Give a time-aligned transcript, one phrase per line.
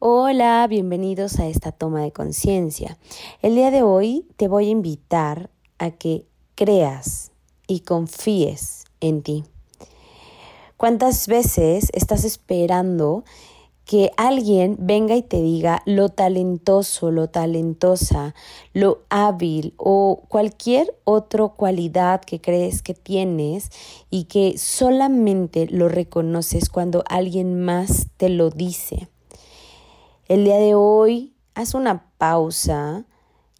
[0.00, 2.98] Hola, bienvenidos a esta toma de conciencia.
[3.42, 6.24] El día de hoy te voy a invitar a que
[6.54, 7.32] creas
[7.66, 9.42] y confíes en ti.
[10.76, 13.24] ¿Cuántas veces estás esperando
[13.84, 18.36] que alguien venga y te diga lo talentoso, lo talentosa,
[18.72, 23.70] lo hábil o cualquier otra cualidad que crees que tienes
[24.10, 29.08] y que solamente lo reconoces cuando alguien más te lo dice?
[30.28, 33.06] El día de hoy, haz una pausa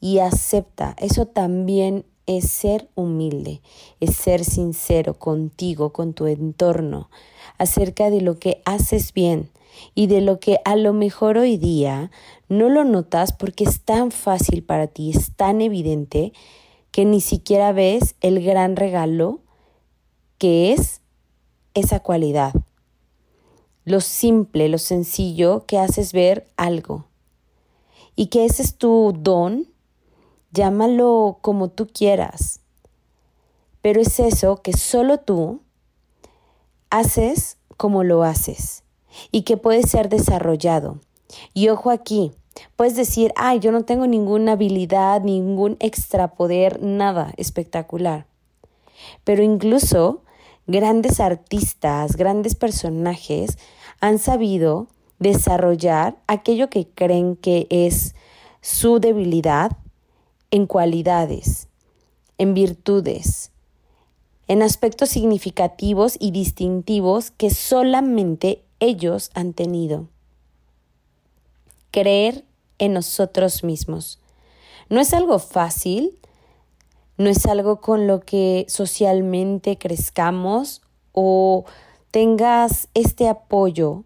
[0.00, 0.94] y acepta.
[0.98, 3.62] Eso también es ser humilde,
[4.00, 7.08] es ser sincero contigo, con tu entorno,
[7.56, 9.48] acerca de lo que haces bien
[9.94, 12.10] y de lo que a lo mejor hoy día
[12.50, 16.34] no lo notas porque es tan fácil para ti, es tan evidente
[16.90, 19.40] que ni siquiera ves el gran regalo
[20.36, 21.00] que es
[21.72, 22.52] esa cualidad
[23.90, 27.06] lo simple, lo sencillo que haces ver algo.
[28.14, 29.68] Y que ese es tu don,
[30.50, 32.60] llámalo como tú quieras.
[33.80, 35.62] Pero es eso que solo tú
[36.90, 38.82] haces como lo haces
[39.30, 41.00] y que puede ser desarrollado.
[41.54, 42.32] Y ojo aquí,
[42.76, 48.26] puedes decir, ay, yo no tengo ninguna habilidad, ningún extra poder, nada espectacular.
[49.24, 50.22] Pero incluso
[50.68, 53.58] grandes artistas, grandes personajes
[54.00, 54.86] han sabido
[55.18, 58.14] desarrollar aquello que creen que es
[58.60, 59.72] su debilidad
[60.50, 61.68] en cualidades,
[62.36, 63.50] en virtudes,
[64.46, 70.06] en aspectos significativos y distintivos que solamente ellos han tenido.
[71.90, 72.44] Creer
[72.78, 74.20] en nosotros mismos.
[74.90, 76.18] No es algo fácil,
[77.18, 81.64] no es algo con lo que socialmente crezcamos o
[82.12, 84.04] tengas este apoyo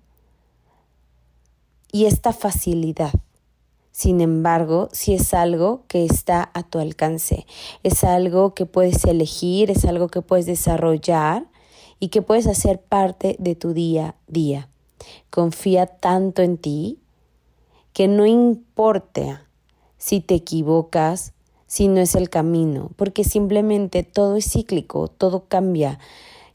[1.93, 3.13] y esta facilidad.
[3.93, 7.47] Sin embargo, si es algo que está a tu alcance,
[7.83, 11.47] es algo que puedes elegir, es algo que puedes desarrollar
[12.01, 14.71] y que puedes hacer parte de tu día a día.
[15.29, 16.99] Confía tanto en ti
[17.93, 19.47] que no importa
[19.99, 21.35] si te equivocas,
[21.73, 25.99] si no es el camino, porque simplemente todo es cíclico, todo cambia.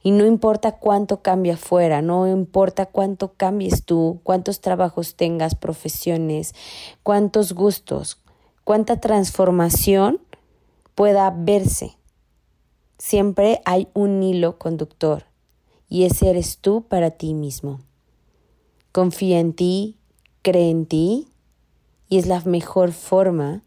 [0.04, 6.54] Y no importa cuánto cambie afuera, no importa cuánto cambies tú, cuántos trabajos tengas, profesiones,
[7.02, 8.22] cuántos gustos,
[8.64, 10.22] cuánta transformación
[10.94, 11.98] pueda verse.
[13.00, 15.24] Siempre hay un hilo conductor
[15.90, 17.80] y ese eres tú para ti mismo.
[18.92, 19.98] Confía en ti,
[20.44, 21.30] cree en ti
[22.08, 23.64] y es la mejor forma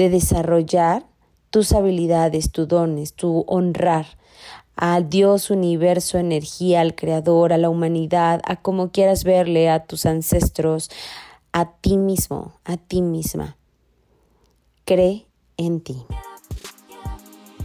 [0.00, 1.04] de desarrollar
[1.50, 4.06] tus habilidades, tus dones, tu honrar
[4.74, 10.06] a Dios, universo, energía, al Creador, a la humanidad, a como quieras verle, a tus
[10.06, 10.90] ancestros,
[11.52, 13.58] a ti mismo, a ti misma.
[14.86, 15.26] Cree
[15.58, 16.02] en ti.